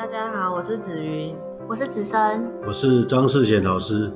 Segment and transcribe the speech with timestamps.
[0.00, 1.36] 大家好，我是子云，
[1.68, 4.10] 我是子生，我是张世贤老师，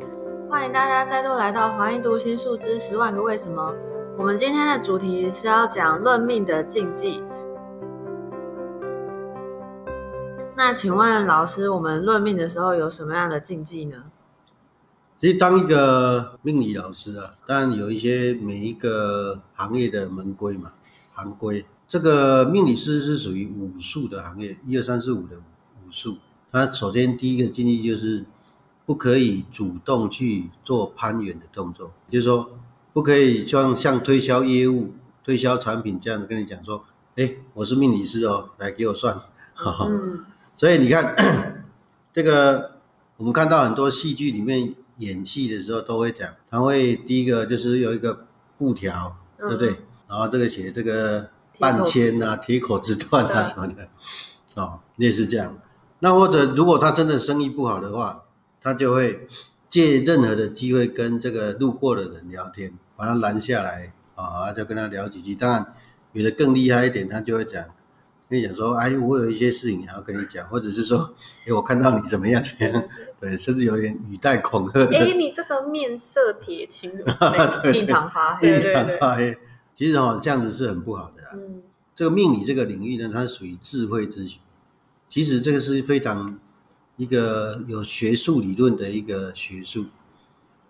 [0.48, 3.74] 欢迎大家再度来到华英读心术之十万个为什么。
[4.16, 7.22] 我们今天的主题是要讲论命的禁忌。
[10.56, 14.04] 那请问老师，我们论命的时候有什么样的禁忌呢？
[15.20, 20.72] 其实当一个命理老师啊，当然有一些每一个行业的门规嘛，
[21.12, 21.66] 行规。
[21.86, 25.42] 这个命理师是属于武术的行业，一二三四五的武
[25.94, 26.18] 术。
[26.50, 28.24] 他首先第一个禁忌就是
[28.84, 32.50] 不可以主动去做攀援的动作，就是说
[32.92, 34.92] 不可以像像推销业务、
[35.24, 36.84] 推销产品这样子跟你讲说，
[37.16, 39.16] 哎，我是命理师哦，来给我算。
[39.54, 39.88] 哈哈。
[40.56, 41.64] 所以你看
[42.12, 42.78] 这个，
[43.16, 44.74] 我们看到很多戏剧里面。
[44.98, 49.70] 演戏的时候都会讲，他会第一个就是有一个布条，对不对？
[50.06, 53.88] 然后这个写这个半签啊、铁口直断啊什么的，
[54.54, 55.58] 哦，类似这样。
[56.04, 58.24] 那或者如果他真的生意不好的话，
[58.60, 59.26] 他就会
[59.70, 65.34] 借任何的机会跟这个路过的人聊天，把他拦下来啊，就跟他聊几句。
[65.34, 65.74] 当然，
[66.12, 67.64] 有的更厉害一点，他就会讲。
[68.28, 71.14] 跟你讲说，哎，我有一些事情要跟你讲，或者是说，
[71.46, 72.84] 哎，我看到你怎么样怎么样，
[73.18, 74.84] 对，甚至有点语带恐吓。
[74.84, 76.92] 哎，你这个面色铁青，
[77.72, 79.38] 印堂发黑，印堂发黑。
[79.72, 81.28] 其实哈，这样子是很不好的啦。
[81.32, 81.62] 嗯，
[81.96, 84.38] 这个命理这个领域呢，它属于智慧之学，
[85.14, 86.40] 其实这个是非常
[86.96, 89.84] 一个有学术理论的一个学术。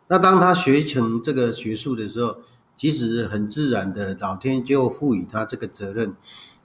[0.09, 2.37] 那当他学成这个学术的时候，
[2.77, 6.15] 其实很自然的，老天就赋予他这个责任。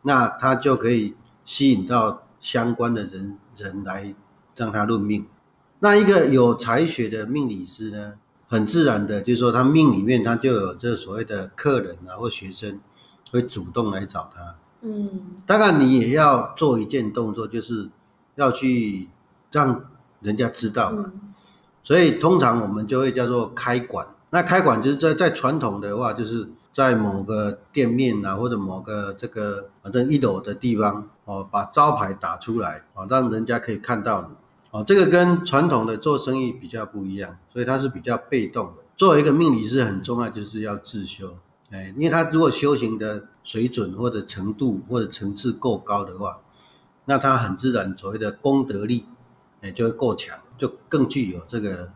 [0.02, 4.14] 那他就可以吸引到相关的人人来
[4.58, 5.26] 让他论命。
[5.80, 8.16] 那一个有才学的命理师呢，
[8.50, 12.82] 很自然的，就是说他命里面他就有这所谓的客人啊或学生
[13.32, 14.58] 会主动来找他。
[14.82, 15.10] 嗯，
[15.46, 17.90] 当然你也要做一件动作，就是
[18.36, 19.10] 要去
[19.52, 19.86] 让
[20.22, 21.12] 人家知道嘛。
[21.84, 24.08] 所以通常我们就会叫做开馆。
[24.30, 26.50] 那开馆就是在在传统的话就是。
[26.72, 34.28] 在某个店面啊，或者某个这个反正一楼的地方哦，把招牌打出来哦，让人家可以看到你
[34.72, 34.82] 哦。
[34.86, 38.84] 这个跟传统的做生意比较不一样，所以它是比较被动的。
[38.96, 41.34] 作为一个命理师，很重要就是要自修，
[41.72, 46.40] 哎，因为他如果修行的水准或者程度或者层次够高的话，
[47.06, 49.08] 那他很自然所谓的功德力
[49.62, 51.92] 哎就会够强，就更具有这个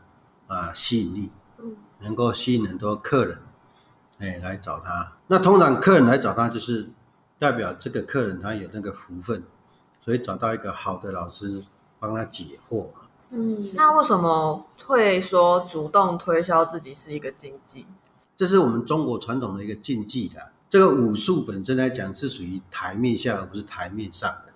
[0.47, 3.37] 啊吸引力，嗯，能够吸引很多客人。
[4.17, 5.13] 哎，来找他。
[5.27, 6.89] 那通常客人来找他，就是
[7.37, 9.43] 代表这个客人他有那个福分，
[10.01, 11.61] 所以找到一个好的老师
[11.99, 12.87] 帮他解惑。
[13.29, 17.85] 嗯，那为什么会说主动推销自己是一个禁忌？
[18.35, 20.52] 这是我们中国传统的一个禁忌的。
[20.73, 24.51] 这个武术本身来讲是属于台面下而不是台面上的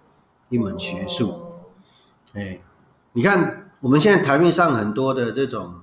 [0.50, 1.40] 一门学术。
[2.34, 2.60] 哎，
[3.14, 5.76] 你看我们现在台面上很多的这种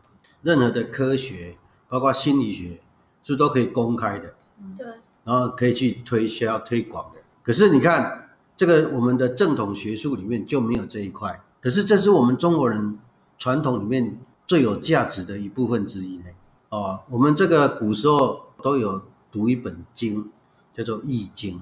[0.43, 1.56] 任何的科学，
[1.89, 2.81] 包括心理学。
[3.22, 4.34] 是都可以公开的，
[4.77, 4.87] 对，
[5.22, 7.21] 然后可以去推销推广的。
[7.43, 11.41] 可是你看，这个我们的正统学术里面就没有这一块。
[11.62, 12.99] 可是这是我们中国人
[13.39, 16.25] 传统里面最有价值的一部分之一呢。
[16.69, 19.01] 哦，我们这个古时候都有
[19.34, 20.31] 读一本经，
[20.72, 21.59] 叫做《易经》。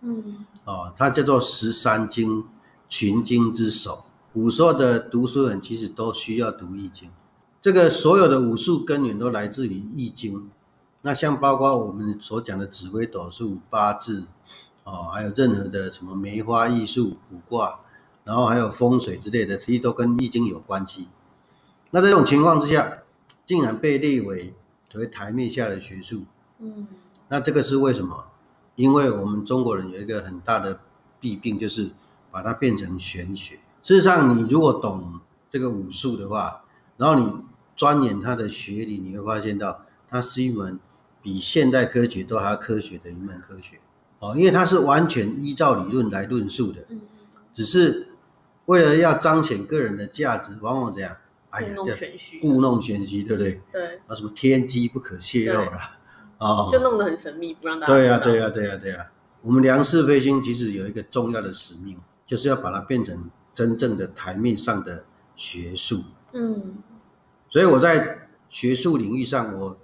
[0.00, 2.46] 嗯，哦，它叫做十三经
[2.88, 4.06] 群经之首。
[4.32, 7.08] 古时候的读书人其实都需要读《易经》，
[7.60, 10.38] 这个所有的武术根源都来自于《易经》。
[11.02, 14.26] 那像包括我们所讲的紫微斗数、八字，
[14.84, 17.80] 哦，还有任何的什么梅花易数、卜卦，
[18.24, 21.08] 然后还有风水之类的，其实都跟易经有关系。
[21.90, 22.98] 那这种情况之下，
[23.44, 24.54] 竟然被列为
[24.94, 26.22] 为台面下的学术，
[26.60, 26.86] 嗯，
[27.30, 28.26] 那这个是为什么？
[28.74, 30.80] 因为我们中国人有一个很大的
[31.18, 31.90] 弊病，就是
[32.30, 33.54] 把它变成玄学。
[33.82, 35.18] 事实上，你如果懂
[35.48, 36.62] 这个武术的话，
[36.98, 37.34] 然后你
[37.74, 40.78] 钻研它的学理，你会发现到它是一门。
[41.22, 43.78] 比现代科学都还要科学的一门科学
[44.20, 46.82] 哦，因为它是完全依照理论来论述的，
[47.52, 48.08] 只是
[48.64, 51.14] 为了要彰显个人的价值，往往这样，
[51.50, 51.74] 哎呀，
[52.40, 53.60] 故弄玄虚，对不对？
[53.70, 55.78] 对，啊，什么天机不可泄露了，
[56.40, 57.92] 哦，就弄得很神秘，不让大家。
[57.92, 59.06] 对呀，对呀，对呀，对呀。
[59.42, 61.96] 我们梁氏飞星其实有一个重要的使命，
[62.26, 65.04] 就是要把它变成真正的台面上的
[65.36, 66.02] 学术。
[66.32, 66.78] 嗯，
[67.48, 69.76] 所以我在学术领域上，我。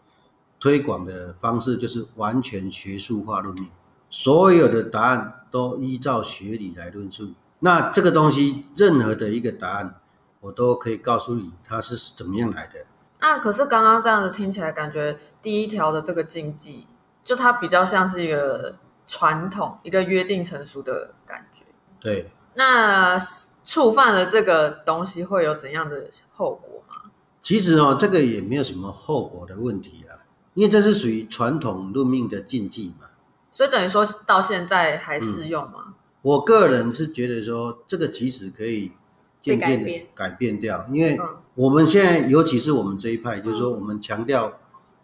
[0.58, 3.69] 推广的方式就是完全学术化论命，
[4.08, 7.35] 所有的答案都依照学理来论述。
[7.58, 10.00] 那这个东西，任何的一个答案，
[10.41, 12.87] 我都可以告诉你它是怎么样来的。
[13.21, 16.87] 那可是刚刚这样子听起来，感觉第一条的这个禁忌，
[17.25, 18.77] 就它比较像是一个
[19.07, 21.65] 传统、一个约定成熟的感觉。
[22.01, 22.31] 对。
[22.55, 23.19] 那
[23.65, 27.11] 触犯了这个东西会有怎样的后果吗？
[27.43, 30.25] 其实哦，这个也没有什么后果的问题啊，
[30.55, 33.09] 因为这是属于传统论命的禁忌嘛。
[33.51, 35.95] 所以等于说到现在还适用吗？
[36.23, 38.93] 我个人是觉得说，这个其实可以
[39.41, 41.19] 渐渐的改变掉，因为
[41.56, 44.53] 我们现在尤其是我们这一派，就是说我们强调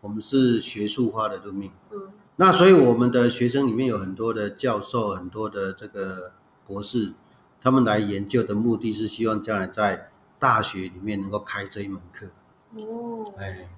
[0.03, 1.73] 我们是学术化的论命。
[1.91, 2.13] 嗯。
[2.37, 6.33] 那所以我们的学生里面有很多的教授，很多的这个
[6.67, 7.13] 博士，
[7.61, 12.27] 他们来研究的目的是希望将来在大学里面能够开这一门课。
[12.75, 13.69] 哦，哎，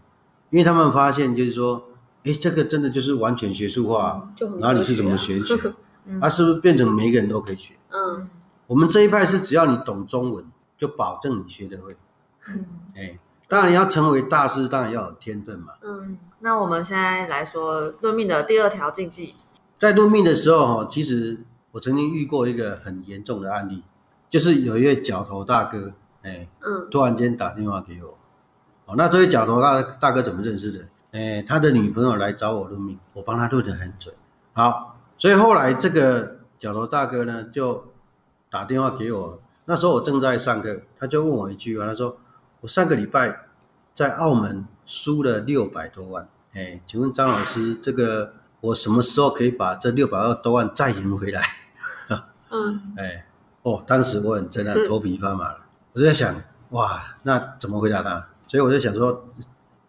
[0.50, 1.90] 因为他们发现就是说，
[2.24, 5.74] 哎，这个真的就是完全学术化，哪里是怎么学学？
[6.20, 7.74] 他 是不是变成每个人都可以学？
[7.90, 8.28] 嗯，
[8.66, 10.44] 我们这一派是只要你懂中文，
[10.76, 11.96] 就保证你学得会。
[12.48, 13.18] 嗯，哎。
[13.46, 15.74] 当然要成为大师，当然要有天分嘛。
[15.82, 19.36] 嗯，那我们现在来说论命的第二条禁忌。
[19.78, 21.38] 在论命的时候，哈，其实
[21.70, 23.84] 我曾经遇过一个很严重的案例，
[24.30, 25.92] 就是有一位角头大哥，
[26.22, 28.18] 哎，嗯，突然间打电话给我。
[28.86, 30.80] 哦，那这位角头大大哥怎么认识的？
[31.12, 34.12] 哎，他的女朋友来找我论命，我帮他论得很准。
[34.54, 37.92] 好，所以后来这个角头大哥呢，就
[38.50, 39.38] 打电话给我。
[39.66, 42.16] 那时候我正在上课，他就问我一句话，他说。
[42.64, 43.40] 我上个礼拜
[43.94, 48.32] 在澳门输了六百多万，哎，请问张老师，这个
[48.62, 51.42] 我什么时候可以把这六百二多万再赢回来？
[52.50, 53.26] 嗯，哎，
[53.64, 55.58] 哦，当时我很真的头皮发麻了，
[55.92, 56.34] 我就在想，
[56.70, 58.28] 哇，那怎么回答他？
[58.48, 59.28] 所以我就想说，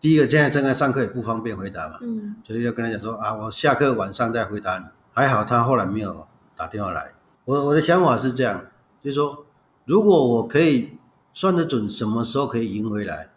[0.01, 4.83] 第一个现在正在上课也不方便回答嘛，嗯，所以就跟他讲说啊，我下课晚上再回答你。
[5.13, 6.27] 还好他后来没有
[6.57, 7.13] 打电话来。
[7.45, 8.65] 我我的想法是这样，
[9.01, 9.45] 就是说，
[9.85, 10.97] 如果我可以。
[11.35, 13.29] 算得准什么时候可以赢回来，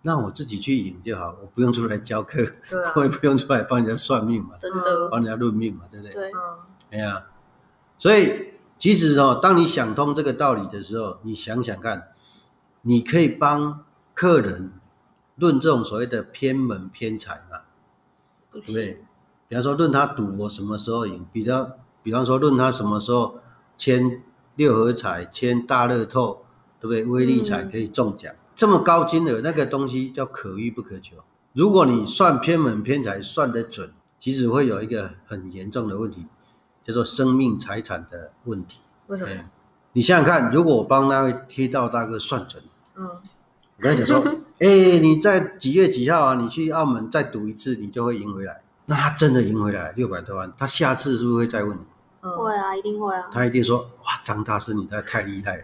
[0.00, 2.44] 那我自己去赢就好，我不用出来教课，
[2.96, 6.14] 我也不用出来帮人家算命嘛，真的帮人家论命嘛，对不对？
[6.14, 6.30] 对，
[6.92, 7.26] 哎呀，
[7.98, 12.08] 所以其实哦，当你想通这个道理的时候，你想想看，
[12.80, 13.84] 你可以帮
[14.14, 14.72] 客人
[15.36, 17.60] 论这种所谓的偏门偏财嘛，
[18.50, 19.04] 对不对？
[19.46, 21.70] 比方说论他赌我什么时候赢，比较
[22.02, 23.40] 比方说论他什么时候
[23.76, 24.22] 签
[24.54, 26.41] 六合彩、签大乐透。
[26.82, 27.04] 对不对？
[27.04, 31.16] 威力彩可以中奖，这么高金额，那个东西叫可遇不可求。
[31.52, 36.26] 如果你算偏门偏财算得准，其实会有一个很严重的问题，
[36.84, 38.80] 叫做生命财产的问题。
[39.06, 39.30] 为什么？
[39.92, 42.60] 你想想看，如果我帮那位贴道大哥算准，
[42.96, 43.20] 嗯，我
[43.78, 44.24] 跟他讲说，
[44.58, 46.34] 哎，你在几月几号啊？
[46.34, 48.60] 你去澳门再赌一次，你就会赢回来。
[48.86, 51.82] 那他真的赢回来六百多万，他下次是不是会再问你？
[52.22, 53.28] 会啊，一定会啊。
[53.30, 55.62] 他一定说，哇，张大师，你太太厉害了。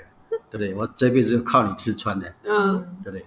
[0.50, 0.75] 对不对？
[0.75, 3.27] 我这辈子就靠你吃穿的，嗯，对不对？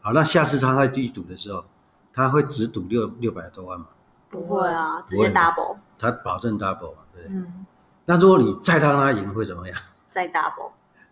[0.00, 1.64] 好，那下次他再去赌的时候，
[2.12, 3.86] 他会只赌六六百多万吗？
[4.28, 5.76] 不会啊，直接 double。
[5.98, 7.36] 他保证 double 嘛，对不对？
[7.36, 7.66] 嗯。
[8.04, 9.78] 那如果你再让他赢会怎么样？
[10.10, 10.70] 再 double。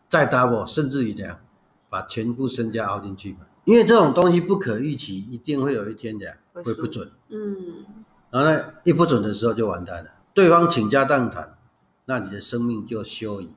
[0.08, 1.38] 再 double，甚至于这样，
[1.88, 3.40] 把全部身家凹进去嘛？
[3.64, 7.10] 因为这种东西不可预期，一定会有一天的会不准。
[7.28, 7.84] 嗯。
[8.30, 11.56] 然后呢，一不准的时候就完蛋了，对方倾家荡产，
[12.04, 13.50] 那你的生命就休矣。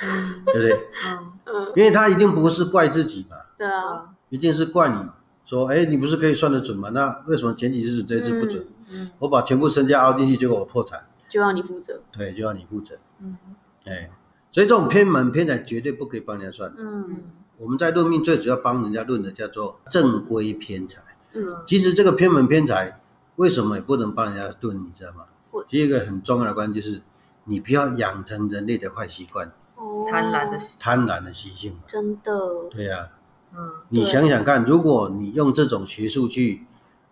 [0.46, 0.88] 对不对？
[1.06, 4.96] 嗯嗯，因为他一定不是怪自己嘛，对啊，一定是怪你
[5.44, 6.90] 说，哎，你不是可以算得准吗？
[6.90, 8.66] 那为什么前几次这次不准？
[8.90, 12.00] 嗯，我把全部身家凹进去，结果我破产，就要你负责。
[12.12, 12.96] 对，就要你负责。
[13.20, 13.36] 嗯，
[13.84, 14.10] 哎，
[14.52, 16.72] 所以这种偏门偏财绝对不可以帮人家算。
[16.76, 17.22] 嗯，
[17.58, 21.00] 我们在论命最主要帮人家论的叫做正规偏财。
[21.32, 23.00] 嗯，其实这个偏门偏财
[23.36, 24.76] 为什么也不能帮人家论？
[24.76, 25.24] 你知道吗？
[25.68, 27.02] 第一个很重要的关键就是，
[27.44, 29.52] 你不要养成人类的坏习惯。
[30.08, 32.32] 贪婪的贪婪的习性，真的。
[32.70, 33.08] 对呀，
[33.54, 36.66] 嗯，你想想看，如果你用这种学术去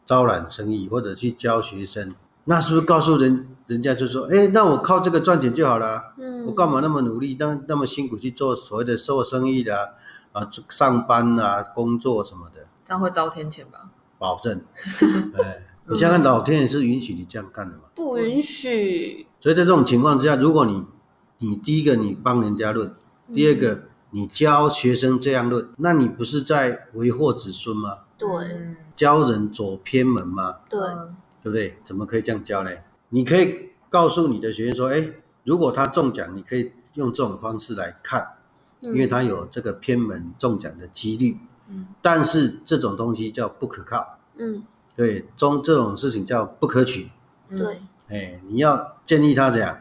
[0.05, 6.15] 招揽生意，或者去教学生，那是不是告诉人人家就说，哎，那我靠这个赚钱就好了？
[6.19, 9.95] 嗯，我干嘛那么努力，那那么辛苦去做所谓的做生意的
[10.33, 13.91] 啊，啊上班啊，工作什么的，这样会遭天谴吧？
[14.19, 14.61] 保证。
[15.39, 17.83] 哎，你想想，老天也是允许你这样干的吗？
[17.95, 19.27] 不允许。
[19.41, 20.85] 所以在这种情况之下，如果你
[21.39, 22.89] 你第一个，你帮人家论；
[23.35, 27.99] 第二个，你教学生这样论，那你不是在为祸子孙吗？
[28.17, 28.29] 对，
[28.95, 30.57] 教人走偏门吗？
[30.71, 30.81] 对，
[31.43, 31.79] 对不对？
[31.85, 32.71] 怎么可以这样教呢？
[33.09, 35.07] 你可以告诉你的学生说：，哎，
[35.43, 38.27] 如果他中奖，你可以用这种方式来看，
[38.83, 41.37] 因为他有这个偏门中奖的几率。
[41.69, 44.19] 嗯，但是这种东西叫不可靠。
[44.37, 44.63] 嗯，
[44.95, 47.11] 对，中这种事情叫不可取。
[47.51, 49.79] 对，哎，你要建议他这样。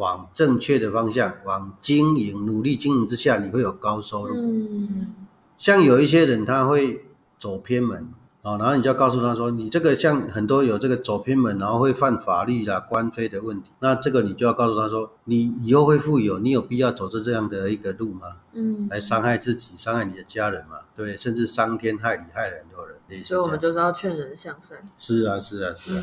[0.00, 4.34] 往正确的方向，往经营努力经营之下，你会有高收入。
[4.34, 5.14] 嗯，
[5.58, 7.04] 像有一些人他会
[7.38, 8.08] 走偏门，
[8.40, 18.28] 哦，然后你就要告诉他说，你这个像很多有这个走偏门，然后会犯法律啦、官非的问题，那这个你就要告诉他说，你以后会富有，你有必要走着这样的一个路吗？
[18.54, 21.16] 嗯，来伤害自己、伤害你的家人嘛，对不对？
[21.16, 22.96] 甚至伤天害理、害了很多人。
[23.22, 24.78] 所以，我们就是要劝人向善。
[24.96, 26.02] 是啊，是啊，是啊。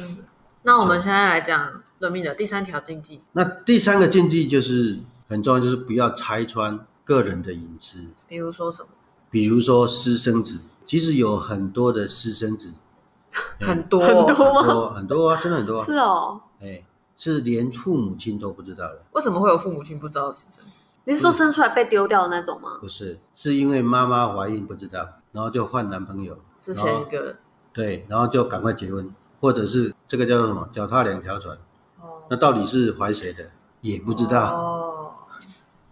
[0.67, 3.21] 那我们现在来讲人命的第三条禁忌。
[3.31, 7.99] 那第三个禁忌就是很重要，就是不要拆穿个人的隐私。
[8.27, 8.89] 比如说什么？
[9.31, 10.59] 比如说私生子。
[10.85, 12.71] 其实有很多的私生子，
[13.59, 14.93] 很多很多吗？
[14.93, 15.83] 很多啊，真的很多。
[15.85, 16.83] 是哦，哎，
[17.15, 19.01] 是连父母亲都不知道的。
[19.11, 20.83] 为什么会有父母亲不知道私生子？
[21.05, 22.77] 你是说生出来被丢掉的那种吗？
[22.81, 27.37] 不是，是因为妈妈怀孕不知道，然后就换男朋友，是前一个。
[27.73, 30.67] 对，然后就赶快结婚，或者是这个叫做什么？
[30.71, 31.57] 脚踏两条船。
[31.99, 32.23] 哦。
[32.29, 33.45] 那到底是怀谁的？
[33.81, 34.53] 也不知道。
[34.55, 35.11] 哦。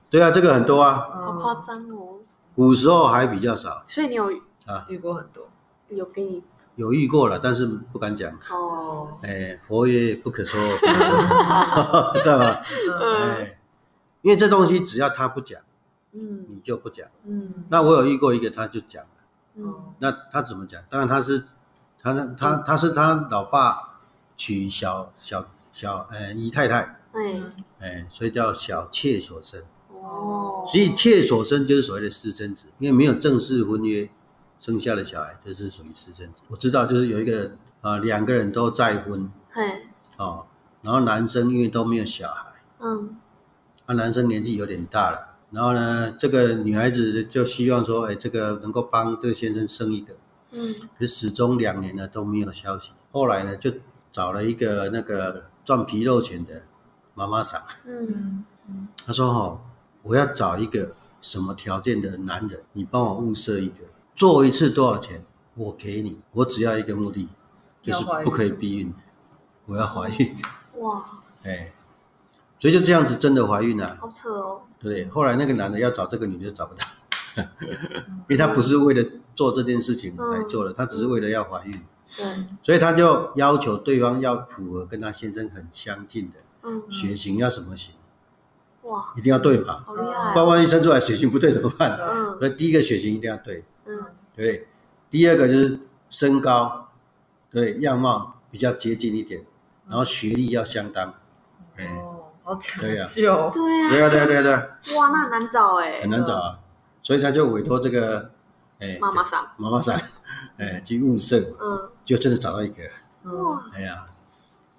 [0.09, 1.09] 对啊，这个很多啊。
[1.13, 2.19] 好夸张哦。
[2.55, 3.83] 古时候还比较少。
[3.87, 4.31] 所以你有？
[4.65, 5.47] 啊，遇过很多，
[5.89, 6.41] 有给你
[6.75, 9.15] 有遇过了，但是不敢讲哦。
[9.21, 10.59] 哎，佛曰不可说，
[12.13, 12.45] 知道吗？
[13.01, 13.59] 哎，
[14.23, 15.61] 因为这东西只要他不讲，
[16.13, 17.65] 嗯，你就不讲，嗯。
[17.69, 19.09] 那我有遇过一个，他就讲了，
[19.57, 19.75] 嗯。
[19.99, 20.81] 那他怎么讲？
[20.89, 21.43] 当然他是
[22.05, 23.97] 他那他他是他老爸
[24.37, 25.43] 娶小小
[25.73, 29.59] 小呃姨太太，嗯，哎，所以叫小妾所生
[29.89, 30.63] 哦。
[30.71, 34.07] 所以妾所生就是所谓的私生子，因为没有正式婚约。
[34.57, 36.41] 生下的小孩就是属于私生子。
[36.47, 39.83] 我知道，就是有一个啊，两个人都再婚，嘿，
[40.17, 40.45] 哦，
[40.81, 43.15] 然后男生因为都没有小孩，嗯，
[43.85, 50.15] 啊，男生年纪有点大了，然后呢，这个女孩子就希望说，哎，这个能够帮这个先生生一个，
[50.51, 52.91] 嗯，可始终两年呢都没有消息。
[53.11, 53.71] 后来呢，就
[54.11, 56.63] 找了一个那个赚皮肉钱的
[57.13, 59.61] 妈妈桑，嗯嗯，他说哈，
[60.03, 63.75] 我要找一个什么条件的男人，你帮我物色一个。
[64.15, 65.25] 做一次多少钱？
[65.55, 67.27] 我给你，我只要一个目的，
[67.81, 68.93] 就是不可以避孕，
[69.65, 70.35] 我要怀孕。
[70.79, 71.03] 哇！
[71.43, 71.71] 哎，
[72.59, 73.97] 所以就这样子真的怀孕了。
[73.99, 74.61] 好扯哦。
[74.79, 76.85] 对，后来那个男的要找这个女的找不到，
[77.99, 81.79] 因为他不是为了做这件事情来做的，他只是为了要怀孕。
[82.15, 82.25] 对。
[82.63, 87.93] 所以他就要求对方要符合跟他先生很相近的，嗯，血型要什么型？
[88.83, 89.13] 哇！
[89.17, 89.83] 一定要对吧？
[89.85, 90.33] 好厉害。
[90.33, 91.97] 不然万一生出来血型不对怎么办？
[91.99, 92.39] 嗯。
[92.39, 93.63] 所以第一个血型一定要对。
[93.87, 94.03] 嗯，
[94.35, 94.67] 对，
[95.11, 96.89] 第二个就是身高，
[97.51, 99.45] 对，样貌比较接近一点，
[99.87, 101.13] 然后学历要相当，
[101.77, 104.41] 哦，好讲究，对呀，对呀，对呀，对呀，
[104.83, 106.59] 对哇，那很难找哎，很难找啊，
[107.03, 108.31] 所以他就委托这个，
[108.85, 109.99] 哎，妈妈桑，妈妈桑，
[110.57, 112.83] 哎，去物色，嗯，就真的找到一个，
[113.23, 114.05] 哇，哎呀，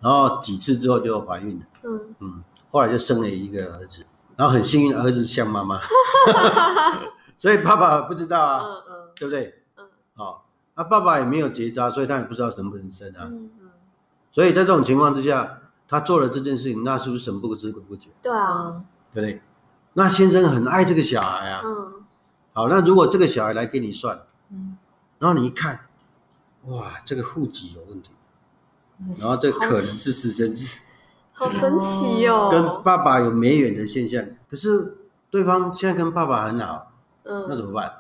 [0.01, 4.05] 然后几次之后就怀孕了，嗯嗯，后来就生了一个儿子，
[4.37, 5.81] 然后很幸运，儿子像妈妈，
[7.37, 8.65] 所以爸爸不知道啊。
[9.19, 9.63] 对不对？
[9.79, 10.45] 嗯，好，
[10.75, 13.25] 那爸爸也没有结扎，所以他也不知道能不能生啊。
[13.25, 13.71] 嗯嗯。
[14.31, 15.59] 所以在这种情况之下，
[15.89, 18.11] 他做了这件事情，那是不是神不知鬼不觉？
[18.21, 18.83] 对啊，
[19.15, 19.41] 对不对？
[19.95, 21.63] 那先生很爱这个小孩啊。
[21.65, 22.05] 嗯。
[22.57, 24.19] 好，那如果这个小孩来给你算，
[24.51, 24.79] 嗯，
[25.19, 25.79] 然后你一看，
[26.65, 28.13] 哇，这个户籍有问题，
[29.19, 30.79] 然后这可能是私生子，
[31.35, 32.49] 好神奇哦。
[32.51, 34.97] 跟爸爸有没远的现象，可是
[35.29, 36.93] 对方现在跟爸爸很好，
[37.25, 37.93] 嗯，那怎么办？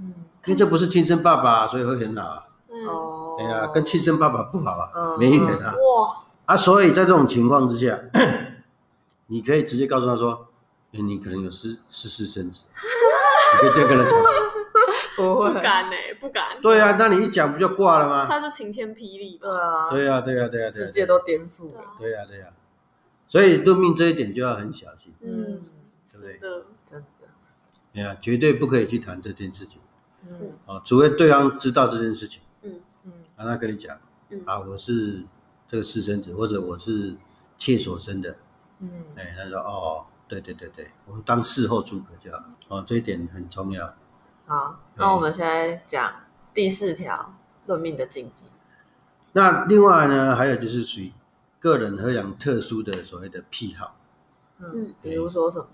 [0.00, 0.12] 嗯。
[0.46, 2.44] 因为这不是亲生爸爸，所以会很好啊。
[2.88, 5.72] 哦，哎呀，跟亲生爸爸不好啊，没缘啊。
[5.72, 6.24] 哇！
[6.46, 7.96] 啊，所以在这种情况之下，
[9.28, 10.48] 你可以直接告诉他说
[10.90, 12.62] ：“你可能有私私私生子。”
[13.54, 14.18] 你可以这样跟他讲。
[15.16, 16.60] 不会，不敢哎，不敢。
[16.60, 18.26] 对啊，那你一讲不就挂了吗？
[18.26, 19.38] 他就晴天霹雳。
[19.38, 21.82] 对啊，对啊，对啊，对啊，世界都颠覆了。
[21.98, 22.50] 对啊，对啊。
[23.28, 25.14] 所以论命这一点就要很小心。
[25.20, 25.62] 嗯，
[26.12, 26.40] 对不对？
[26.84, 27.28] 真的。
[27.94, 29.80] 哎呀，绝对不可以去谈这件事情。
[30.28, 33.96] 嗯，哦，除非对方知道这件事情，嗯嗯，让他跟你讲
[34.30, 35.22] 嗯，啊，我是
[35.68, 37.14] 这个私生子，或者我是
[37.56, 38.36] 妾所生的，
[38.80, 40.06] 嗯，哎，他说，哦，
[40.40, 43.94] 对对对对，我们当事后诸葛就好，哦，这一点很重要。
[44.46, 46.12] 好，那我们现在讲
[46.52, 47.34] 第四条
[47.66, 48.48] 论命的禁忌。
[49.32, 51.12] 那另外呢，还有就是属于
[51.58, 53.96] 个人非常特殊的所谓的癖好，
[54.58, 55.66] 嗯，比如说什么？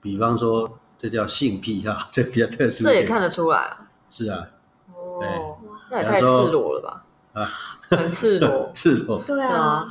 [0.00, 2.84] 比方说，这叫性癖好，这比较特殊。
[2.84, 3.88] 这也看得出来啊。
[4.10, 4.46] 是啊，
[4.94, 5.58] 哦，
[5.90, 7.04] 那也太赤裸了吧？
[7.40, 7.50] 啊，
[7.90, 9.22] 很赤裸， 赤裸。
[9.24, 9.86] 对啊，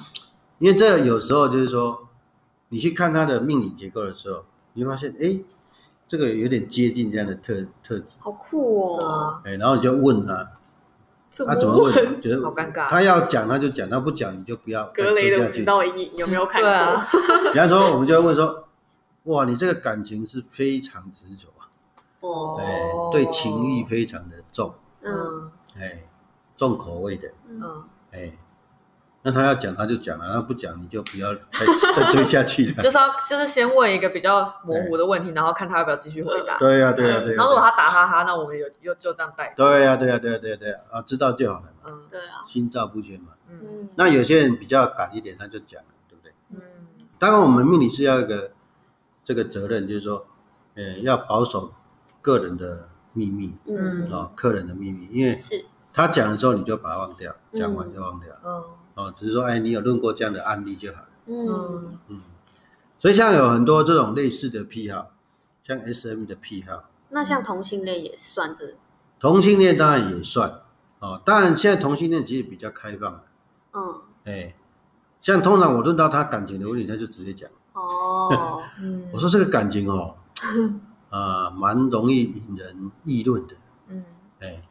[0.59, 2.04] 因为这有时候就是说，
[2.75, 5.39] 你去看他的命理结构的时候，你会发现，哎，
[6.05, 9.41] 这个有点接近这样的特特质，好酷哦。
[9.45, 10.45] 哎，然后你就问他，
[11.45, 12.19] 他怎么问？
[12.19, 12.89] 觉得好尴尬。
[12.89, 14.87] 他要讲他就讲，他不讲你就不要。
[14.87, 17.49] 格雷的知道你有没有看过？
[17.53, 18.67] 比方说，我们就会问说，
[19.23, 21.47] 哇，你这个感情是非常执着。
[22.59, 26.03] 哎，对情欲非常的重，嗯，哎，
[26.57, 27.61] 重口味的，嗯，
[28.11, 28.37] 哎，
[29.25, 31.41] 那他要讲他就讲了，他不讲你就不要再
[31.95, 32.73] 再追下去了。
[32.83, 36.59] 就是要就是先问一个比较模糊的问题，然后看他要不要继续回答。
[36.59, 37.33] 对呀对呀对。
[37.33, 39.51] 然后如果他打哈哈，那我们有就就这样带。
[39.57, 41.65] 对呀对呀对呀对呀对呀啊，知道就好了。
[41.85, 42.45] 嗯，对啊。
[42.45, 43.29] 心照不宣嘛。
[43.49, 43.89] 嗯。
[43.95, 46.31] 那有些人比较敢一点，他就讲了，对不对？
[46.51, 46.61] 嗯。
[47.17, 48.51] 当然，我们命理是要一个
[49.23, 50.27] 这个责任，就是说，
[50.75, 51.73] 呃，要保守
[52.21, 53.55] 个人的秘密。
[53.65, 54.03] 嗯。
[54.13, 55.65] 啊，客人的秘密，因为是。
[55.91, 58.29] 他讲的时候，你就把它忘掉，讲完就忘掉。
[58.43, 58.63] 嗯，
[58.95, 61.07] 哦，只是说，哎，你有论过这样的案例就好了。
[61.27, 62.21] 嗯嗯，
[62.99, 65.11] 所以像有很多这种类似的癖好，
[65.63, 68.75] 像 S M 的癖好，那像同性恋也算这？
[69.19, 70.61] 同性恋当然也算，
[70.99, 73.23] 哦，当然现在同性恋其实比较开放。
[73.73, 74.55] 嗯，哎，
[75.21, 77.49] 像通常我论到他感情的问题，他就直接讲。
[77.73, 78.61] 哦，
[79.11, 80.15] 我说这个感情哦，
[81.09, 83.55] 啊，蛮容易引人议论的。
[83.89, 84.05] 嗯，
[84.39, 84.63] 哎。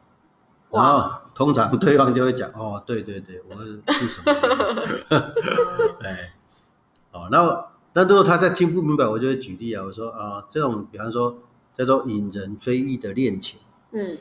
[0.71, 3.55] 然后通常对方就会讲哦，对对对，我
[3.91, 4.31] 是什么？
[6.01, 6.33] 哎，
[7.11, 11.37] 哦，那那如果他再听不明白，我就会举例啊，我说啊，这种比方说
[11.77, 13.59] 叫做引人非议的恋情，
[13.91, 14.17] 嗯，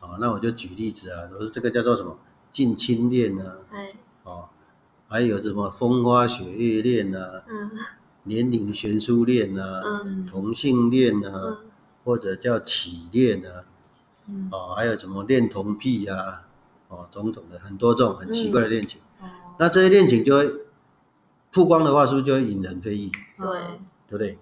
[0.00, 2.18] 哦，那我就举例子啊，我说这个叫做什么
[2.50, 3.56] 近亲恋呢？
[3.70, 3.92] 哎，
[4.24, 4.48] 哦，
[5.08, 7.42] 还有什么风花雪月恋呢？
[7.46, 7.70] 嗯，
[8.24, 9.80] 年龄悬殊恋呢？
[9.84, 11.58] 嗯，同性恋呢？
[12.04, 13.48] 或者叫起恋呢？
[14.50, 16.42] 哦，还有什么恋童癖呀？
[16.88, 19.00] 哦，种种的很多这种很奇怪的恋情。
[19.20, 19.26] 哦，
[19.58, 20.50] 那这些恋情就会
[21.52, 23.10] 曝光的话，是不是就会引人非议？
[23.38, 23.46] 对，
[24.06, 24.38] 对不对？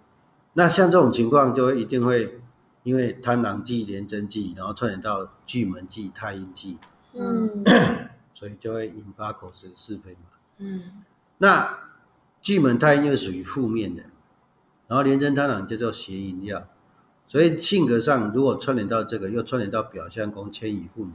[0.55, 2.41] 那像这种情况，就会一定会
[2.83, 6.79] 因为贪狼忌、廉贞忌，然后串联到巨门忌、太阴忌，
[7.13, 7.65] 嗯，
[8.33, 10.31] 所以就会引发口舌是非嘛。
[10.59, 11.03] 嗯，
[11.39, 11.79] 那
[12.41, 14.05] 巨门太阴又属于负面的，
[14.87, 16.67] 然后廉贞贪狼叫做邪淫药。
[17.29, 21.11] 所以性格上，如果串联到这个，又串联到表象宫迁移父母，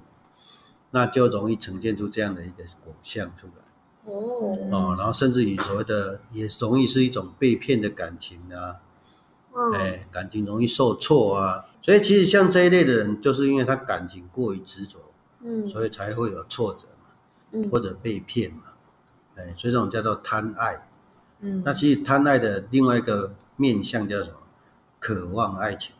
[0.91, 3.63] 那就容易呈现出这样的一个果相出来。
[4.05, 8.77] 哦，哦，然后甚至于所谓的，也容易是一种被骗的感情啊，
[9.73, 11.65] 哎，感情容易受挫啊。
[11.81, 14.97] 所以其实像这一类的人，就是因为他感情过于执着，
[15.41, 17.09] 嗯，所以才会有挫折嘛，
[17.51, 18.63] 嗯，或者被骗嘛，
[19.35, 20.87] 哎，所以这种叫做贪爱。
[21.39, 24.37] 嗯，那其实贪爱的另外一个面向叫什么？
[24.99, 25.95] 渴望爱情。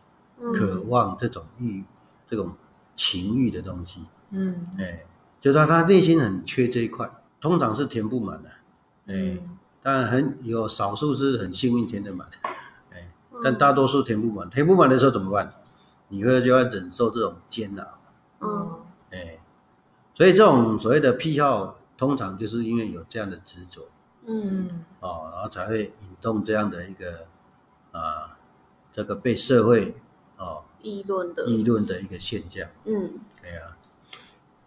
[0.52, 1.84] 渴望这种欲，
[2.28, 2.52] 这种
[2.96, 4.00] 情欲的东西，
[4.32, 5.04] 嗯，哎，
[5.40, 7.08] 就是他他内心很缺这一块，
[7.40, 8.50] 通常是填不满的，
[9.06, 9.38] 哎，
[9.80, 12.26] 但很有少数是很幸运填得满，
[12.92, 13.08] 哎，
[13.44, 15.52] 但大多数填不满，填不满的时候怎么办？
[16.08, 17.98] 你会就要忍受这种煎熬，
[18.40, 19.38] 嗯，哎，
[20.14, 23.82] 所以这种所谓的癖好，通常就是因为有这样的执着，
[24.26, 27.26] 嗯，哦，然后才会引动这样的一个
[27.92, 28.36] 啊，
[28.92, 29.94] 这个被社会。
[30.38, 31.44] 哦，议论的。
[31.46, 33.76] 议论的一个现象，嗯，对啊，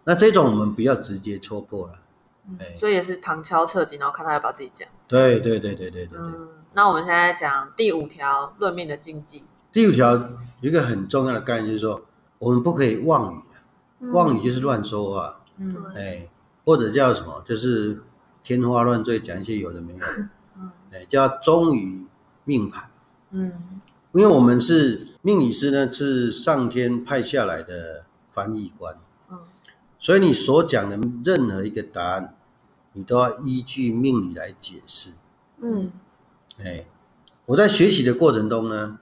[0.06, 1.94] 那这种我们不要直接戳破了，
[2.60, 4.88] 哎，所以也是旁敲侧击，然后看他要不要自己讲。
[5.08, 6.30] 对对对对对对对。
[6.74, 9.42] 那我们现在讲第五条论命的禁忌。
[9.72, 10.14] 第五条
[10.60, 12.00] 有一个很重要的概念，就是说
[12.38, 16.28] 我们不可以妄语，妄语就是乱说话，嗯，哎，
[16.64, 18.00] 或者叫什么，就是
[18.44, 19.98] 天花乱坠，讲一些有的没有，
[20.56, 22.06] 嗯，哎，叫忠于
[22.44, 22.88] 命盘，
[23.32, 23.80] 嗯。
[24.12, 29.00] 因为我们是命理师呢，是上天派下来的翻译官，嗯，
[30.06, 32.36] 所以你所讲的任何一个答案，
[32.92, 35.10] 你都要依据命理来解释，
[35.60, 35.90] 嗯，
[36.62, 36.86] 哎，
[37.44, 39.00] 我在学习的过程中呢，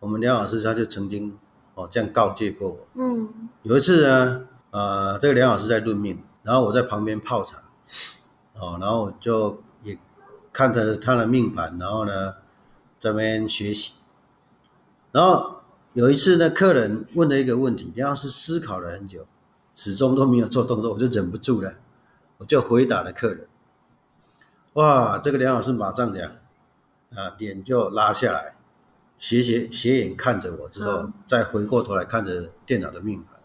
[0.00, 1.38] 我们梁老师他就曾经
[1.74, 7.62] 哦这样告诫过我，嗯，有一次呢，呃，这个梁老师在论命，然后我在旁边泡茶，
[8.60, 9.98] 哦，然后我就也
[10.52, 12.34] 看着他的命盘，然后呢
[13.00, 13.94] 这边学习。
[15.10, 15.62] 然后
[15.94, 19.26] 有一次呢，客人问了一个问题，梁老师思考了很久，
[19.74, 21.74] 始终都没有做动作，我就忍不住了，
[22.38, 23.46] 我就回答了客人。
[24.74, 26.30] 哇，这个梁老师马上讲，
[27.14, 28.56] 啊，脸就拉下来，
[29.18, 33.40] 斜斜斜眼看着我之后，再回过头来看着电脑的命盘，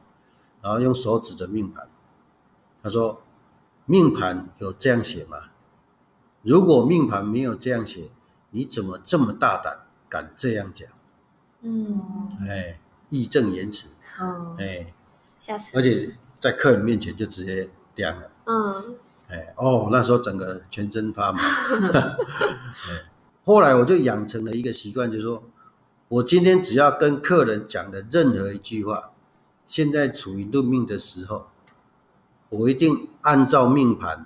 [0.61, 1.87] 然后用手指着命盘，
[2.81, 3.21] 他说
[3.85, 5.37] ：“命盘有这样写吗？
[6.41, 8.09] 如果命盘没有这样写，
[8.51, 10.87] 你怎么这么大胆，敢这样讲？”
[11.61, 13.87] 嗯，哎，义正言辞，
[14.19, 14.93] 嗯，哎，
[15.39, 18.95] 吓死，而且在客人面前就直接点了，嗯，
[19.29, 23.09] 哎，哦，那时候整个全身发麻，哎，
[23.45, 25.41] 后来我就养成了一个习惯，就是说
[26.09, 29.11] 我今天只要跟客人讲的任何一句话，
[29.65, 31.47] 现在处于论命的时候，
[32.49, 34.25] 我一定按照命盘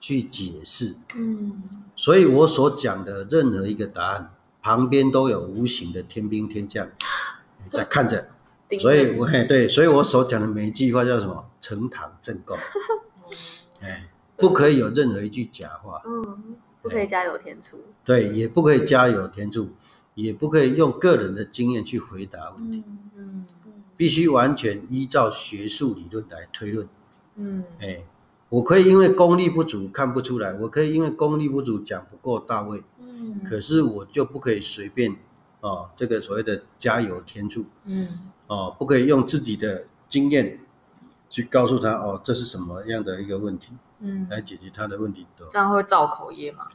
[0.00, 1.62] 去解释，嗯，
[1.94, 4.34] 所以我所讲的任何一个答案。
[4.60, 6.86] 旁边都有无形的天兵天将
[7.72, 8.28] 在看着，
[8.78, 11.48] 所以我嘿对，所以我所讲的每一句话叫什么？
[11.60, 12.56] 呈堂证供。
[13.82, 16.02] 哎，不可以有任何一句假话。
[16.04, 17.78] 嗯，不可以加油添醋。
[18.04, 19.70] 对，也不可以加油添醋，
[20.14, 22.84] 也不可以用个人的经验去回答问题。
[23.16, 26.88] 嗯嗯，必须完全依照学术理论来推论。
[27.36, 28.04] 嗯，哎，
[28.48, 32.82] 我可以因为功力不足看不出来，我可以因为功力不足讲不够到位。
[33.00, 35.16] 嗯，可是我就不可以随便
[35.60, 37.64] 哦，这个所谓的加油添醋。
[37.86, 38.30] 嗯。
[38.48, 40.60] 哦，不可以用自己的经验
[41.30, 45.46] 去告诉他哦，这是什么样的一个问题，嗯，来解决他的问题的。
[45.50, 46.66] 这样会造口业吗？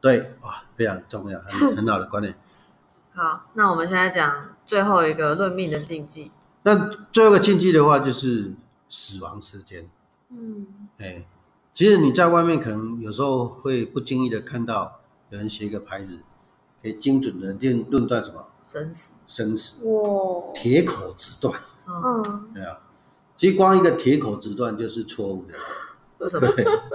[0.00, 2.34] 对，哇，非常重要，很很好的观念。
[3.12, 6.32] 好，那我们现在讲最后一个论命的禁忌。
[6.62, 8.54] 那最后一个禁忌的话，就是
[8.88, 9.88] 死亡时间。
[10.30, 10.66] 嗯，
[10.98, 11.24] 哎，
[11.74, 16.20] 其实你在外面可能有时候会不经意的看到有人写一个牌子，
[16.80, 19.12] 可以精准的论论断什么生死。
[19.28, 21.54] 生死哇，铁口直断，
[21.86, 22.80] 嗯，对啊，
[23.36, 25.54] 其实光一个铁口直断就是错误的，
[26.18, 26.48] 为什么？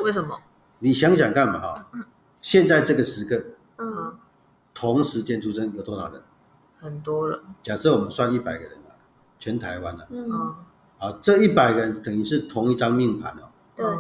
[0.04, 0.38] 为什么？
[0.80, 1.88] 你想想看嘛，哈，
[2.42, 3.42] 现在这个时刻，
[3.78, 4.18] 嗯，
[4.74, 6.22] 同时间出生有多少人？
[6.80, 7.40] 很多人。
[7.62, 8.98] 假设我们算一百个人啊，
[9.40, 10.56] 全台湾的，嗯，
[10.98, 13.96] 好，这一百个人等于是同一张命盘哦，对，对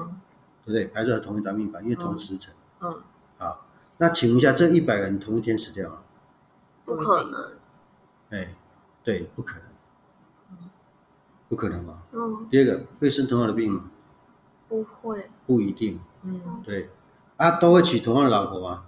[0.65, 0.85] 不对？
[0.87, 2.99] 排出同一张命盘，因为同时辰，嗯，
[3.37, 3.65] 好，
[3.97, 5.99] 那请问一下，这一百个人同一天死掉吗？
[6.83, 7.51] 不可能。
[8.33, 8.55] 哎，
[9.03, 10.57] 对，不可能，
[11.47, 12.01] 不可能吧。
[12.11, 12.47] 嗯。
[12.49, 13.91] 第二个会生同样的病吗？
[14.67, 15.29] 不会。
[15.45, 15.99] 不一定。
[16.23, 16.41] 嗯。
[16.65, 16.89] 对。
[17.37, 18.85] 啊，都会娶同样的老婆吗？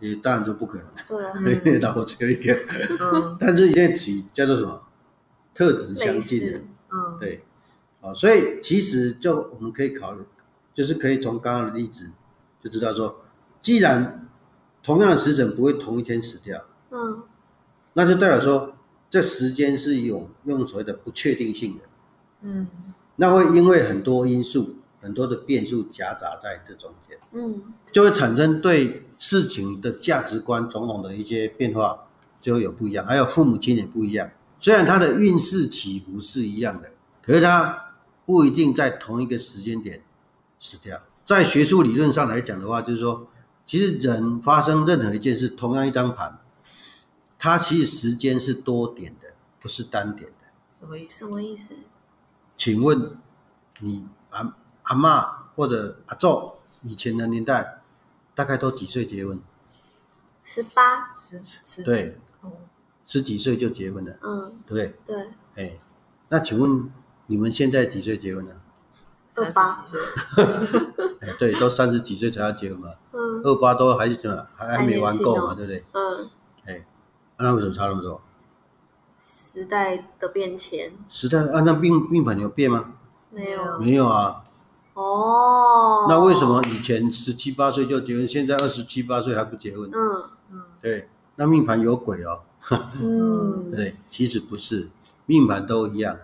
[0.00, 0.86] 也当然就不可能。
[1.06, 1.78] 对啊。
[1.82, 2.54] 老婆只有一个。
[2.98, 3.36] 嗯。
[3.38, 4.82] 但是一定娶叫做什么？
[5.54, 6.58] 特质相近的。
[6.90, 7.18] 嗯。
[7.20, 7.44] 对。
[8.00, 10.24] 啊，所以其实就我们可以考虑，
[10.72, 12.10] 就是可以从刚刚的例子
[12.58, 13.20] 就知道说，
[13.60, 14.26] 既然
[14.82, 16.64] 同样的时辰不会同一天死掉。
[16.90, 17.22] 嗯。
[17.94, 18.74] 那就代表说，
[19.10, 21.84] 这时间是有用所谓的不确定性的，
[22.42, 22.66] 嗯，
[23.16, 32.06] 那会因为很多因素、很多的变数夹杂在这中间，嗯，就会产生对事情的价值观种种的一些变化，
[32.40, 33.04] 就会有不一样。
[33.04, 36.90] 还有父母亲也不一样，虽然他的运势起伏是一样的，
[37.22, 37.92] 可是他
[38.24, 40.02] 不一定在同一个时间点
[40.58, 40.98] 死掉。
[41.24, 43.28] 在学术理论上来讲的话，就是说，
[43.66, 46.38] 其实人发生任何一件事，同样一张盘。
[47.44, 49.26] 它其实时间是多点的，
[49.58, 50.46] 不是单点的。
[50.72, 51.74] 什么意什么意思？
[52.56, 53.16] 请问
[53.80, 55.22] 你阿阿妈
[55.56, 56.52] 或者阿祖
[56.82, 57.80] 以前的年代，
[58.36, 59.40] 大概都几岁结婚？
[60.44, 62.16] 十八十十对，
[63.04, 64.16] 十几岁就结婚了。
[64.22, 65.16] 嗯，对不对？
[65.56, 65.66] 对。
[65.66, 65.78] 哎，
[66.28, 66.88] 那请问
[67.26, 68.52] 你们现在几岁结婚呢？
[69.34, 70.00] 二八几岁？
[71.22, 72.90] 哎，对，都三十几岁才要结婚嘛。
[73.10, 73.42] 嗯。
[73.42, 74.46] 二八都还是什么？
[74.54, 75.54] 还还没玩够嘛？
[75.56, 75.82] 对不对？
[75.92, 76.30] 嗯。
[77.42, 77.44] 哎。
[77.44, 78.20] 那为什么差那么多？
[79.18, 80.92] 时代的变迁。
[81.08, 82.94] 时代按那命命盘有变吗？
[83.30, 83.78] 没有。
[83.78, 84.42] 没有啊。
[84.94, 86.06] 哦。
[86.08, 89.90] 那为什么以前十七八岁就结婚，现在二十七八岁还不结婚？
[89.92, 90.62] 嗯嗯。
[90.80, 92.40] 对，那命盘有鬼哦。
[93.00, 93.70] 嗯。
[93.76, 94.88] 对，其实不是，
[95.26, 96.16] 命盘都一样。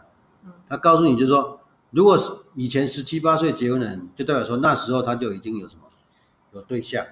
[0.45, 0.53] 嗯。
[0.69, 5.83] 他告诉你，就是说，如果是以前十七八岁结婚的人，就代表说那时候他就已经有什么
[6.53, 7.05] 有对象。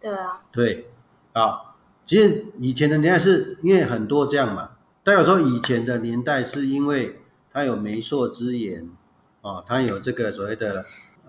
[0.00, 0.40] 对啊。
[0.52, 0.90] 对，
[1.32, 1.73] 好。
[2.06, 4.70] 其实以前的年代是因为很多这样嘛，
[5.02, 8.90] 代表说以前的年代是因为它有媒妁之言，
[9.40, 10.84] 哦，它有这个所谓的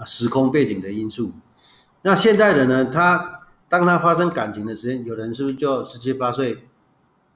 [0.06, 1.32] 时空背景的因素。
[2.02, 6.66] 那现在的呢，他当他发生感情的时间，有人是不是就十七八岁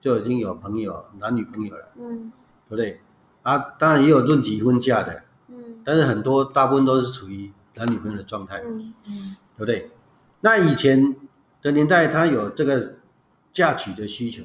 [0.02, 1.90] 就已经有朋友、男女朋友了？
[1.96, 2.32] 嗯，
[2.68, 3.00] 对不对？
[3.44, 9.90] 啊，当然也有论及婚嫁的，嗯，但是很多大部分都是处于男女朋友的状态，嗯嗯，对不对？
[10.42, 11.16] 那以前
[11.62, 12.96] 的年代，他有这个。
[13.52, 14.44] 嫁娶的需求，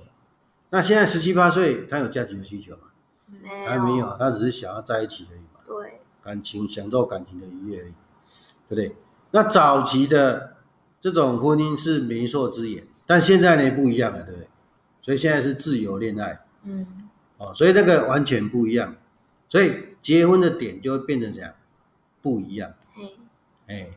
[0.71, 2.83] 那现在十七八岁，他有嫁娶的需求吗？
[3.67, 5.61] 还没有，他只是想要在一起而已嘛。
[5.67, 7.93] 对，感情享受感情的愉悦而已，
[8.69, 8.97] 对不对？
[9.33, 10.57] 那早期的
[11.01, 14.49] 这种婚姻是媒妁之言，但现在呢不一样了，对不对？
[15.03, 18.97] 所以现在是自由恋爱，嗯，哦，所以那个完全不一样，
[19.49, 21.53] 所以结婚的点就会变成这样
[22.23, 22.73] 不一样。
[23.67, 23.91] 哎，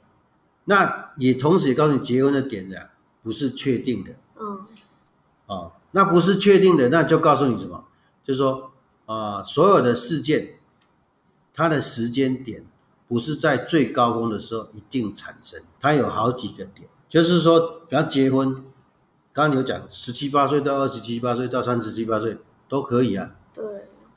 [0.66, 2.90] 那也同时也告诉你，结婚的点样
[3.24, 4.66] 不是确定的，嗯。
[5.48, 7.84] 啊，那不是确定的，那就告诉你什么？
[8.24, 8.72] 就是说
[9.06, 10.60] 啊，所有的事件，
[11.54, 12.66] 它的时间点
[13.08, 16.88] 不是在最高峰的时候一定产生，它有好几个点。
[17.08, 18.54] 就是说，比方结婚，
[19.32, 23.32] 刚刚有讲，十七八岁到二十七八岁到三十七八岁都可以啊。
[23.54, 23.64] 对。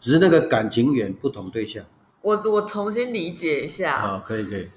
[0.00, 1.84] 只是那个感情缘不同对象。
[2.22, 3.96] 我我重新理解一下。
[3.96, 4.68] 啊，可以可以。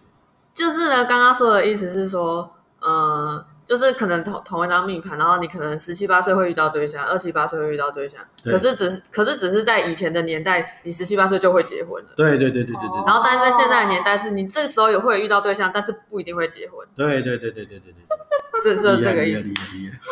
[0.53, 3.43] 就是呢，刚刚说的意思是说，呃。
[3.65, 12.09] 就是可能同同一张命盘，然后你可能十七八岁会遇到对象，二七八岁会遇到对象，可是只是可是只是在以前的年代，你十七八岁就会结婚了。
[12.17, 13.03] 对对对对对对。
[13.05, 16.87] 然后但是在现在的年代，是你这时候也会遇到对象，但是不一定会结婚。
[16.95, 18.03] 对对对对对对对。
[18.61, 19.51] 这是这个意思。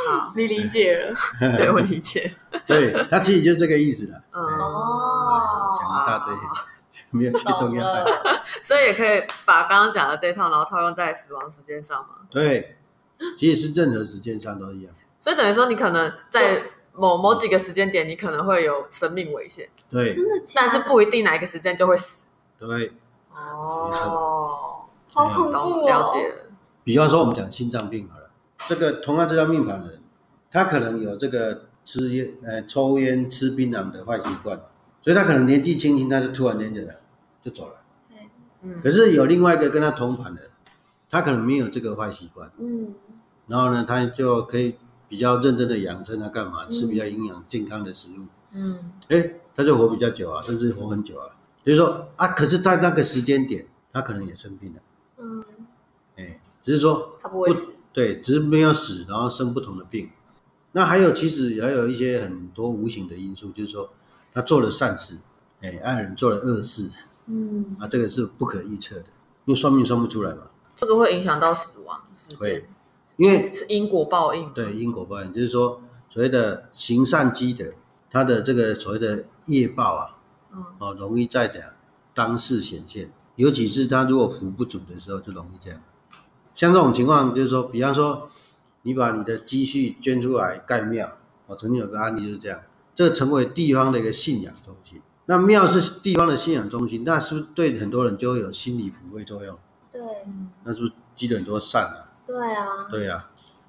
[0.09, 1.15] 好，你理解了。
[1.57, 2.33] 对我理解。
[2.65, 4.17] 对他其实就这个意思了。
[4.31, 5.77] 哦。
[5.79, 6.35] 讲一大堆，
[7.11, 8.05] 没有最重要的。
[8.61, 12.15] 所以也可以把刚刚讲的这套，然后套用在死亡时间上嘛。
[12.29, 12.77] 对。
[13.37, 19.69] 其实是任何时间上都一样，所以等于说你可能在某某几个时间点，你可能会有生命危险。
[19.89, 22.23] 对，真的，但是不一定哪一个时间就会死。
[22.59, 22.91] 对，
[23.31, 26.35] 哦，好恐怖，了解了。
[26.83, 28.31] 比方说，我们讲心脏病好了，
[28.67, 30.01] 这个同样这张命盘的人，
[30.51, 34.59] 他可能有这个吃烟、呃抽烟、吃槟榔的坏习惯，
[35.03, 36.81] 所以他可能年纪轻轻他就突然间就
[37.43, 37.75] 就走了。
[38.63, 38.81] 嗯。
[38.81, 40.41] 可是有另外一个跟他同盘的，
[41.09, 42.51] 他可能没有这个坏习惯。
[42.57, 42.93] 嗯。
[43.47, 44.75] 然后呢，他就可以
[45.09, 46.65] 比较认真的养生啊，干嘛？
[46.67, 51.27] 吃比较营养健康的食物，嗯，哎，他就活比较久啊，甚至活很久啊。
[51.65, 54.79] 就是说啊，可是在那个时间点，他可能也生病了，
[55.17, 55.43] 嗯，
[56.15, 60.09] 哎，只是说他不会死，对，只是没有死，然后生不同的病。
[60.71, 63.89] 那还有其实还有一些很多无形的因素，就是说
[64.31, 65.17] 他做了善事，
[65.61, 66.89] 哎，爱人做了恶事，
[67.25, 69.05] 嗯，啊，这个是不可预测的，
[69.45, 70.43] 因为算命算不出来嘛。
[70.77, 72.63] 这个会影响到死亡时间。
[73.21, 75.79] 因为是因果报应，对因果报应，就是说
[76.09, 77.65] 所谓的行善积德，
[78.09, 80.17] 他的这个所谓的业报啊，
[80.79, 81.61] 哦，容易在讲
[82.15, 85.79] 当世显现，尤其是他如果福不足的时候，就容易这样。
[86.55, 88.31] 像这种情况，就是说，比方说
[88.81, 92.59] 你把你的积蓄捐出来盖庙，哦，曾经有个案例就是这样，
[92.95, 94.99] 这成为地方的一个信仰中心。
[95.27, 99.55] 那庙是地方的信仰中心，那是不是对很多人就会有心理抚慰作用？
[99.91, 100.01] 对，
[100.63, 102.09] 那是不是积了很多善啊？
[102.31, 103.27] 对啊，对呀，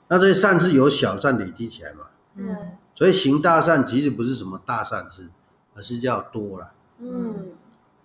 [0.09, 2.05] 那这些善是由小善累积起来嘛？
[2.37, 5.29] 嗯，所以行大善其实不是什么大善事，
[5.75, 6.72] 而是叫多了。
[6.98, 7.46] 嗯，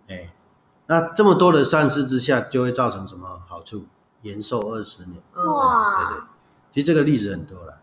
[0.08, 0.34] 哎，
[0.88, 3.86] 那这么多的善事之下，就会造成什么好处？
[4.24, 5.22] 延寿二十年。
[5.36, 6.24] 哇，对对，
[6.72, 7.80] 其实这个例子很多了。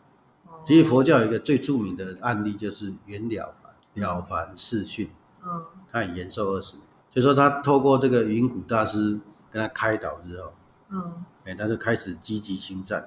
[0.67, 5.11] 其实佛教有一个最著名的案例，就是袁了凡，了凡四训。
[5.45, 10.53] 嗯，他也延寿二十年，就说他透过这个云谷大师跟他开导之后，
[10.89, 11.25] 嗯。
[11.45, 13.07] 哎，他就开始积极行善，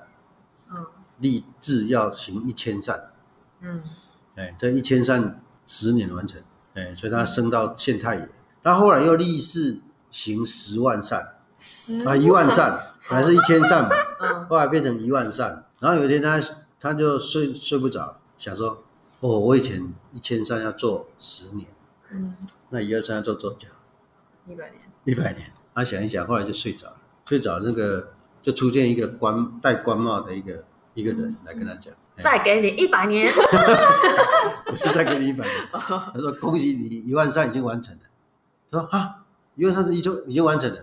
[0.69, 0.85] 嗯，
[1.17, 3.11] 立志要行一千善，
[3.61, 3.83] 嗯，
[4.35, 6.39] 哎，这一千善十年完成，
[6.75, 8.29] 哎，所以他升到县太爷。
[8.61, 9.79] 他后来又立誓
[10.11, 15.65] 行十万善，十啊，一万善，本来是一千善嘛， 嗯，后来变成一万善。
[15.79, 16.39] 然后有一天他
[16.79, 18.83] 他就睡睡不着，想说，
[19.21, 21.67] 哦，我以前一千善要做十年，
[22.11, 22.35] 嗯，
[22.69, 23.67] 那一二三要做多久？
[24.45, 24.81] 一百年。
[25.05, 25.51] 一百年。
[25.73, 26.96] 他想一想，后来就睡着了，
[27.27, 28.13] 睡着那个。
[28.39, 30.63] 就出现一个官戴官帽的一个
[30.93, 33.29] 一个人来跟他讲，再给你一百年，
[34.65, 35.53] 不是再给你一百年。
[35.73, 38.01] 他说恭喜你一万三已经完成了。
[38.71, 40.77] 他说啊，一万三已经已经完成了。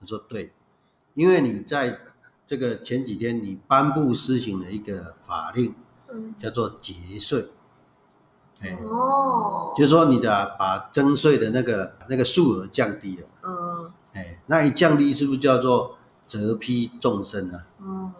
[0.00, 0.52] 他说对，
[1.14, 1.98] 因为你在
[2.46, 5.74] 这个前几天你颁布施行了一个法令，
[6.08, 7.48] 嗯，叫做节税。
[8.60, 13.26] 哎哦，就是说你的把征税的那个那个数额降低了。
[13.42, 15.96] 嗯，哎，那一降低是不是叫做？
[16.24, 18.10] 折批众生啊，嗯，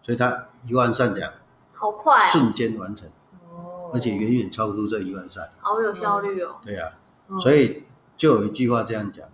[0.00, 1.28] 所以他一万善讲，
[1.72, 3.08] 好快，瞬间完成，
[3.50, 6.56] 哦，而且远远超出这一万善，好有效率哦。
[6.62, 6.92] 对呀，
[7.40, 7.82] 所以
[8.16, 9.26] 就有一句话这样讲，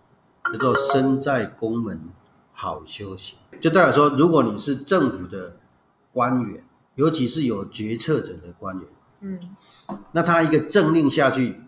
[0.50, 2.08] 叫做“身在宫门
[2.54, 5.56] 好修行”，就代表说，如果你是政府的
[6.10, 8.88] 官员，尤其是有决策者的官员，
[9.20, 9.56] 嗯，
[10.12, 11.60] 那他一个政令下去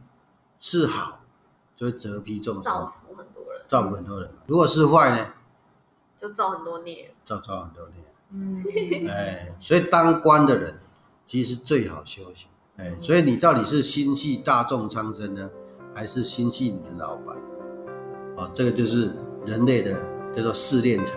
[0.59, 1.21] 是好，
[1.77, 3.27] 就会折批众生，造福很
[3.83, 4.31] 多人，造福很多人。
[4.47, 5.27] 如果是坏呢？
[6.17, 8.05] 就造很多孽，造造很多孽。
[8.31, 8.65] 嗯，
[9.11, 10.75] 哎，所以当官的人
[11.27, 12.49] 其实是最好修行。
[12.77, 15.51] 哎，所以你到底是心系大众苍生呢，
[15.95, 17.37] 还是心系你的老板？
[18.37, 19.13] 哦，这个就是
[19.45, 19.95] 人类的
[20.33, 21.17] 叫做试炼场。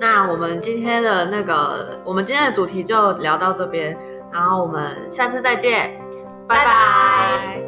[0.00, 3.98] 那我们今天的那个，我们今天的主题就聊到这边，
[4.30, 5.98] 然后我们下次再见，
[6.46, 7.67] 拜拜。